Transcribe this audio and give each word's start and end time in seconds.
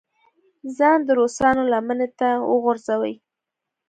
ځان 0.77 0.99
د 1.07 1.09
روسانو 1.19 1.61
لمنې 1.73 2.07
ته 2.19 2.29
وغورځوي. 2.51 3.15